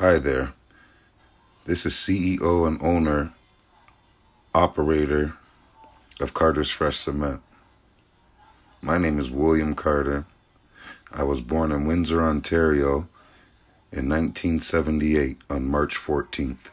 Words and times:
Hi 0.00 0.16
there. 0.16 0.54
This 1.66 1.84
is 1.84 1.92
CEO 1.92 2.66
and 2.66 2.80
owner, 2.82 3.34
operator 4.54 5.34
of 6.18 6.32
Carter's 6.32 6.70
Fresh 6.70 6.96
Cement. 6.96 7.42
My 8.80 8.96
name 8.96 9.18
is 9.18 9.30
William 9.30 9.74
Carter. 9.74 10.24
I 11.12 11.24
was 11.24 11.42
born 11.42 11.70
in 11.70 11.84
Windsor, 11.84 12.22
Ontario 12.22 13.10
in 13.92 14.08
1978 14.08 15.36
on 15.50 15.68
March 15.68 15.98
14th. 15.98 16.70